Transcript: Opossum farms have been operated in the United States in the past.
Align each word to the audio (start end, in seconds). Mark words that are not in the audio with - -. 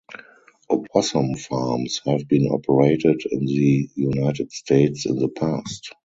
Opossum 0.67 1.35
farms 1.35 2.01
have 2.07 2.27
been 2.27 2.47
operated 2.47 3.21
in 3.29 3.45
the 3.45 3.87
United 3.93 4.51
States 4.51 5.05
in 5.05 5.19
the 5.19 5.27
past. 5.29 5.93